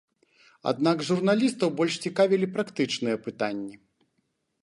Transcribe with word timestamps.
Аднак 0.69 1.03
журналістаў 1.09 1.69
больш 1.81 1.93
цікавілі 2.07 2.47
практычныя 2.57 3.17
пытанні. 3.27 3.75